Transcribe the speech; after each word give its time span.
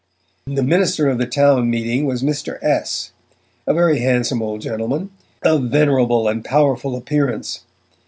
The 0.47 0.63
minister 0.63 1.09
of 1.09 1.19
the 1.19 1.27
town 1.27 1.69
meeting 1.69 2.05
was 2.07 2.23
Mr. 2.23 2.57
S., 2.63 3.11
a 3.67 3.73
very 3.75 3.99
handsome 3.99 4.41
old 4.41 4.61
gentleman, 4.61 5.11
of 5.43 5.65
venerable 5.65 6.27
and 6.27 6.43
powerful 6.43 6.95
appearance. 6.95 7.61